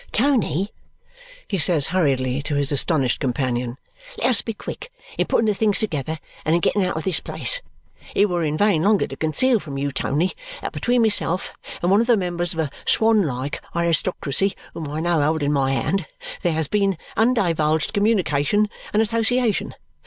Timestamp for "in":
5.15-5.27, 6.55-6.61, 8.43-8.57, 15.43-15.53